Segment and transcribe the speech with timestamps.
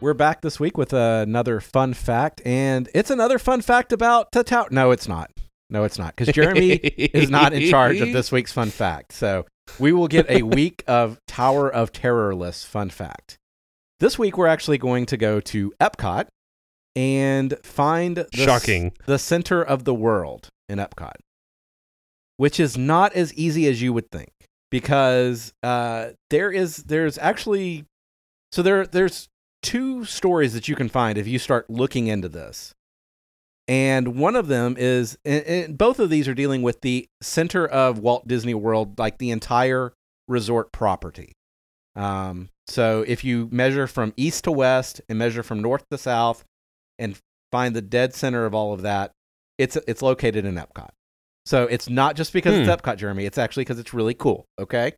[0.00, 4.42] we're back this week with another fun fact, and it's another fun fact about the
[4.42, 4.68] tower.
[4.70, 5.30] No, it's not.
[5.68, 9.12] No, it's not, because Jeremy is not in charge of this week's fun fact.
[9.12, 9.46] So
[9.78, 13.36] we will get a week of Tower of Terrorless fun fact.
[14.00, 16.26] This week, we're actually going to go to Epcot
[16.96, 18.92] and find the, Shocking.
[19.06, 21.16] the center of the world in Epcot,
[22.36, 24.30] which is not as easy as you would think
[24.70, 27.84] because uh, there is there's actually
[28.52, 29.28] so there there's
[29.62, 32.74] two stories that you can find if you start looking into this.
[33.68, 37.98] And one of them is, and, both of these are dealing with the center of
[38.00, 39.92] Walt Disney World, like the entire
[40.26, 41.32] resort property.
[41.94, 46.44] Um, so if you measure from east to west and measure from north to south
[46.98, 47.18] and
[47.52, 49.12] find the dead center of all of that,
[49.58, 50.90] it's it's located in Epcot.
[51.46, 52.74] So it's not just because it's Hmm.
[52.74, 53.24] Epcot, Jeremy.
[53.26, 54.46] It's actually because it's really cool.
[54.58, 54.92] Okay.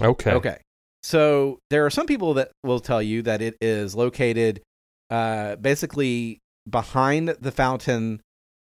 [0.00, 0.32] Okay.
[0.32, 0.58] Okay.
[1.04, 4.62] So there are some people that will tell you that it is located
[5.10, 8.22] uh, basically behind the fountain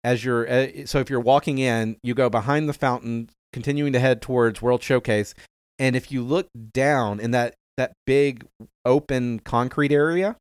[0.03, 3.99] as you're uh, so if you're walking in, you go behind the fountain continuing to
[3.99, 5.33] head towards World Showcase
[5.79, 8.45] and if you look down in that that big
[8.85, 10.35] open concrete area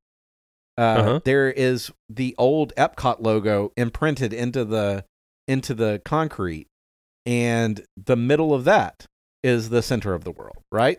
[0.76, 1.20] uh, Uh-huh.
[1.24, 5.04] there is the old Epcot logo imprinted into the
[5.48, 6.66] into the concrete
[7.24, 9.06] and the middle of that
[9.42, 10.98] is the center of the world, right?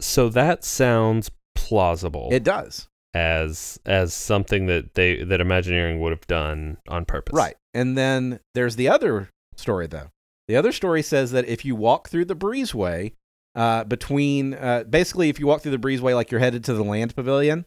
[0.00, 2.88] So that sounds plausible It does.
[3.14, 7.34] as as something that they that Imagineering would have done on purpose.
[7.34, 7.56] Right.
[7.72, 10.10] And then there's the other story, though.
[10.48, 13.12] The other story says that if you walk through the breezeway,
[13.54, 16.82] uh, between uh, basically, if you walk through the breezeway like you're headed to the
[16.84, 17.64] land pavilion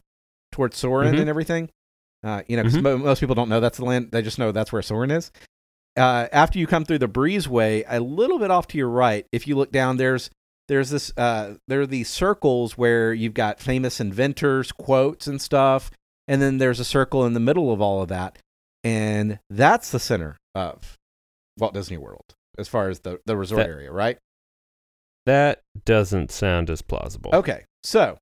[0.51, 1.21] towards Soarin' Mhm.
[1.21, 1.69] and everything,
[2.23, 2.81] uh, you know, 'cause Mhm.
[2.83, 4.09] mo- most people don't know that's the land.
[4.11, 5.31] They just know that's where Soarin' is.
[5.97, 9.47] Uh, after you come through the breezeway, a little bit off to your right, if
[9.47, 10.29] you look down, there's
[10.67, 15.91] there's this uh, there are these circles where you've got famous inventors quotes and stuff,
[16.27, 18.37] and then there's a circle in the middle of all of that,
[18.83, 20.97] and that's the center of
[21.57, 24.17] Walt Disney World as far as the the resort That- area, right?
[25.25, 27.31] That doesn't sound as plausible.
[27.33, 28.17] Okay, so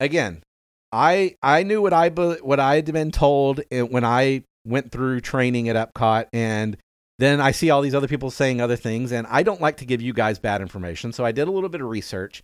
[0.00, 0.42] again,
[0.90, 5.68] I I knew what I what I had been told when I went through training
[5.68, 6.76] at Epcot, and
[7.22, 9.84] then I see all these other people saying other things, and I don't like to
[9.84, 12.42] give you guys bad information, so I did a little bit of research,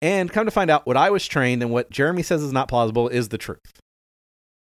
[0.00, 2.68] and come to find out what I was trained and what Jeremy says is not
[2.68, 3.80] plausible is the truth.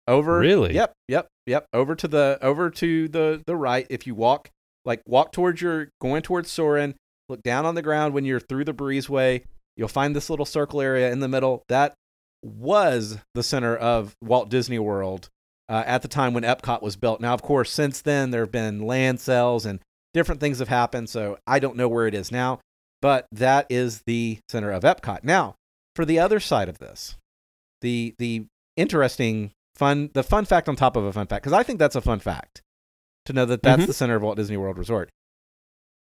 [0.06, 0.75] Over Really?
[0.75, 1.66] Yep, yep, yep.
[1.75, 3.87] Over to the over to the the right.
[3.91, 4.48] If you walk
[4.87, 6.94] like walk towards your going towards Soarin',
[7.28, 9.44] look down on the ground when you're through the breezeway.
[9.77, 11.62] You'll find this little circle area in the middle.
[11.69, 11.93] That
[12.43, 15.28] was the center of Walt Disney World
[15.68, 17.20] uh, at the time when Epcot was built.
[17.20, 19.80] Now, of course, since then there have been land sales and
[20.14, 21.08] different things have happened.
[21.10, 22.60] So I don't know where it is now,
[23.02, 25.24] but that is the center of Epcot.
[25.24, 25.56] Now,
[25.94, 27.16] for the other side of this,
[27.82, 28.46] the the
[28.76, 31.96] interesting fun the fun fact on top of a fun fact because I think that's
[31.96, 32.62] a fun fact
[33.26, 33.86] to know that that's Mhm.
[33.86, 35.10] the center of Walt Disney World Resort.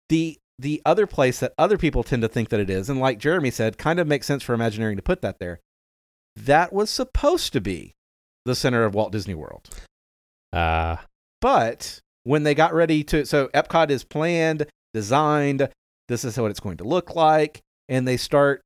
[0.09, 3.19] The the other place that other people tend to think that it is, and like
[3.19, 5.61] Jeremy said, kind of makes sense for Imagineering to put that there.
[6.35, 7.95] That was supposed to be
[8.47, 9.69] the center of Walt Disney World.
[10.53, 11.05] Ah,
[11.41, 15.69] But when they got ready to, so Epcot is planned, designed,
[16.09, 18.63] this is what it's going to look like, and they start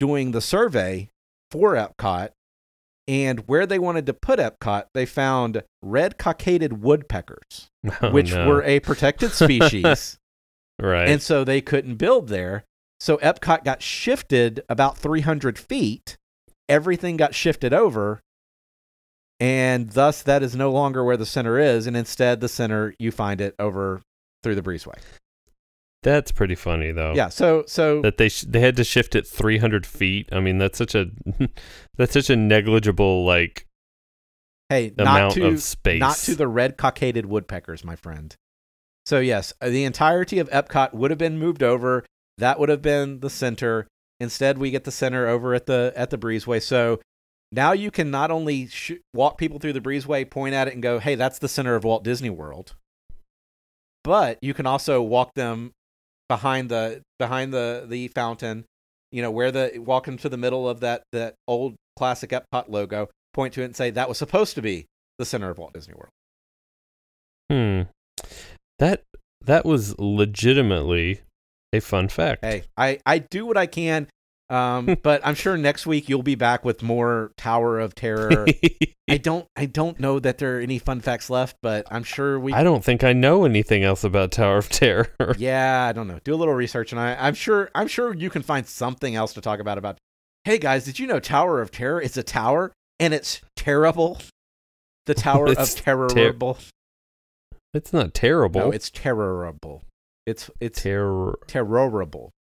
[0.00, 1.08] doing the survey
[1.50, 2.30] for Epcot.
[3.06, 7.70] And where they wanted to put Epcot, they found red cockaded woodpeckers,
[8.02, 8.46] oh, which no.
[8.46, 10.18] were a protected species.
[10.78, 11.08] right.
[11.08, 12.64] and so they couldn't build there.
[13.00, 16.16] So Epcot got shifted about 300 feet.
[16.68, 18.20] Everything got shifted over.
[19.40, 21.86] And thus, that is no longer where the center is.
[21.86, 24.02] And instead, the center, you find it over
[24.42, 24.98] through the breezeway.
[26.02, 27.12] that's pretty funny though.
[27.14, 27.28] Yeah.
[27.28, 30.28] So, so That they sh- they had to shift it 300 feet.
[30.32, 31.06] I mean, that's such a
[31.96, 33.66] that's such a negligible like
[34.68, 36.00] hey, not amount to, of space.
[36.00, 38.34] not to the red cockaded woodpeckers, my friend.
[39.06, 42.04] So, yes, uh, the entirety of Epcot would have been moved over.
[42.36, 43.86] That would have been the center.
[44.20, 46.60] Instead, we get the center over at the at the breezeway.
[46.62, 47.00] So
[47.50, 50.82] now you can not only sh- walk people through the breezeway, point at it, and
[50.82, 52.74] go, "Hey, that's the center of Walt Disney World,"
[54.04, 55.72] but you can also walk them
[56.28, 58.64] behind the behind the the fountain.
[59.10, 63.08] You know where the walk into the middle of that that old classic Epcot logo,
[63.32, 64.86] point to it, and say that was supposed to be
[65.18, 66.10] the center of Walt Disney World.
[67.50, 67.90] Hmm.
[68.78, 69.02] That
[69.40, 71.22] that was legitimately
[71.72, 72.44] a fun fact.
[72.44, 74.08] Hey, I I do what I can.
[74.50, 78.46] Um, but I'm sure next week you'll be back with more Tower of Terror.
[79.10, 82.38] I don't I don't know that there are any fun facts left, but I'm sure
[82.38, 85.08] we I don't think I know anything else about Tower of Terror.
[85.38, 86.20] Yeah, I don't know.
[86.24, 89.32] Do a little research and I, I'm sure I'm sure you can find something else
[89.34, 89.98] to talk about about
[90.44, 94.18] Hey guys, did you know Tower of Terror is a tower and it's terrible.
[95.06, 95.74] The Tower of
[96.08, 96.58] Terrible.
[97.72, 98.60] It's not terrible.
[98.60, 99.84] no, it's terrible.
[100.26, 101.38] It's it's terror.
[101.46, 102.32] terrible.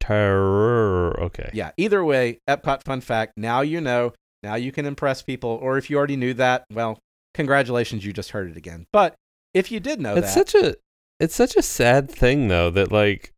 [0.00, 1.18] Terror.
[1.20, 1.50] Okay.
[1.52, 1.70] Yeah.
[1.76, 3.34] Either way, Epcot fun fact.
[3.36, 4.12] Now you know.
[4.42, 5.50] Now you can impress people.
[5.62, 6.98] Or if you already knew that, well,
[7.34, 8.86] congratulations, you just heard it again.
[8.92, 9.14] But
[9.54, 10.76] if you did know it's that, such a
[11.18, 13.32] it's such a sad thing though that like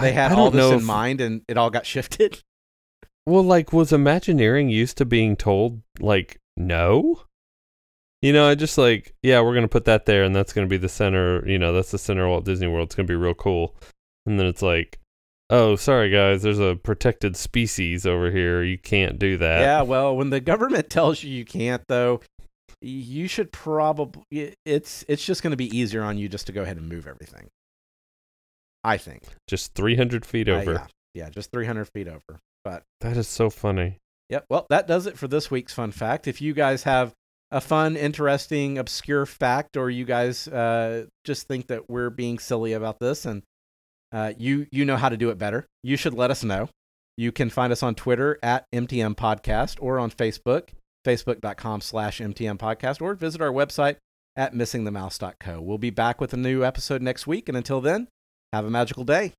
[0.00, 2.40] they I- had I all this in if- mind and it all got shifted.
[3.26, 7.22] Well, like was Imagineering used to being told like no?
[8.20, 10.76] You know, I just like yeah, we're gonna put that there, and that's gonna be
[10.76, 11.46] the center.
[11.48, 12.88] You know, that's the center of Walt Disney World.
[12.88, 13.74] It's gonna be real cool.
[14.26, 15.00] And then it's like,
[15.52, 18.62] oh, sorry guys, there's a protected species over here.
[18.64, 19.60] You can't do that.
[19.60, 19.82] yeah.
[19.82, 22.20] Well, when the government tells you you can't, though,
[22.80, 24.54] you should probably.
[24.64, 27.06] It's it's just going to be easier on you just to go ahead and move
[27.06, 27.48] everything.
[28.82, 29.22] I think.
[29.48, 30.72] Just 300 feet Uh, over.
[30.72, 30.86] yeah.
[31.14, 32.40] Yeah, just 300 feet over.
[32.64, 33.98] But That is so funny.
[34.30, 34.46] Yep.
[34.48, 36.26] Well, that does it for this week's fun fact.
[36.26, 37.12] If you guys have
[37.50, 42.72] a fun, interesting, obscure fact, or you guys uh, just think that we're being silly
[42.72, 43.42] about this, and
[44.12, 46.68] uh, you you know how to do it better, you should let us know.
[47.16, 50.70] You can find us on Twitter at MTM Podcast or on Facebook,
[51.06, 53.96] facebook.com slash MTM Podcast, or visit our website
[54.36, 55.60] at missingthemouse.co.
[55.60, 58.08] We'll be back with a new episode next week, and until then,
[58.52, 59.32] have a magical day.